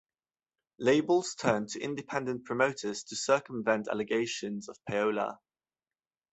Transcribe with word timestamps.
Labels 0.79 1.35
turned 1.35 1.69
to 1.69 1.79
independent 1.79 2.45
promoters 2.45 3.03
to 3.03 3.15
circumvent 3.15 3.87
allegations 3.87 4.67
of 4.67 4.75
payola. 4.89 5.37